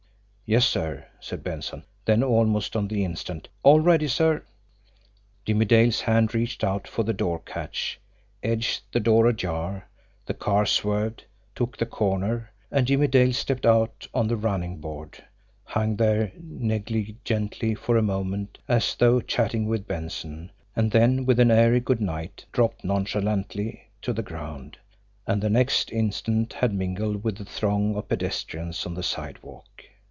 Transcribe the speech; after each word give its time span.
"Yes, 0.43 0.65
sir," 0.65 1.05
said 1.21 1.45
Benson; 1.45 1.85
then, 2.03 2.21
almost 2.21 2.75
on 2.75 2.89
the 2.89 3.05
instant, 3.05 3.47
"All 3.63 3.79
ready, 3.79 4.09
sir!" 4.09 4.43
Jimmie 5.45 5.63
Dale's 5.63 6.01
hand 6.01 6.35
reached 6.35 6.61
out 6.61 6.89
for 6.89 7.03
the 7.03 7.13
door 7.13 7.39
catch, 7.39 8.01
edged 8.43 8.81
the 8.91 8.99
door 8.99 9.27
ajar, 9.27 9.87
the 10.25 10.33
car 10.33 10.65
swerved, 10.65 11.23
took 11.55 11.77
the 11.77 11.85
corner 11.85 12.51
and 12.69 12.85
Jimmie 12.85 13.07
Dale 13.07 13.31
stepped 13.31 13.65
out 13.65 14.09
on 14.13 14.27
the 14.27 14.35
running 14.35 14.81
board, 14.81 15.23
hung 15.63 15.95
there 15.95 16.33
negligently 16.37 17.73
for 17.73 17.95
a 17.95 18.01
moment 18.01 18.57
as 18.67 18.93
though 18.95 19.21
chatting 19.21 19.67
with 19.67 19.87
Benson, 19.87 20.51
and 20.75 20.91
then 20.91 21.23
with 21.25 21.39
an 21.39 21.49
airy 21.49 21.79
"good 21.79 22.01
night" 22.01 22.43
dropped 22.51 22.83
nonchalantly 22.83 23.83
to 24.01 24.11
the 24.11 24.21
ground, 24.21 24.77
and 25.25 25.41
the 25.41 25.49
next 25.49 25.93
instant 25.93 26.51
had 26.51 26.73
mingled 26.73 27.23
with 27.23 27.37
the 27.37 27.45
throng 27.45 27.95
of 27.95 28.09
pedestrians 28.09 28.85
on 28.85 28.95
the 28.95 29.01
sidewalk. 29.03 29.85